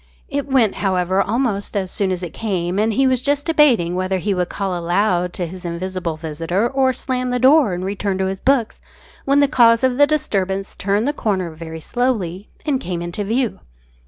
[0.29, 4.17] It went, however, almost as soon as it came, and he was just debating whether
[4.17, 8.25] he would call aloud to his invisible visitor, or slam the door and return to
[8.25, 8.81] his books,
[9.25, 13.59] when the cause of the disturbance turned the corner very slowly and came into view.